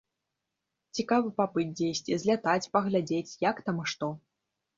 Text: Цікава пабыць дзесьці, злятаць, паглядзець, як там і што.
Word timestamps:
Цікава 0.99 1.29
пабыць 1.41 1.65
дзесьці, 1.81 2.17
злятаць, 2.25 2.67
паглядзець, 2.79 3.37
як 3.49 3.61
там 3.71 3.75
і 3.87 3.87
што. 3.95 4.11